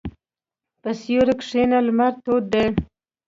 [0.81, 2.65] په سیوري کښېنه، لمر تود دی.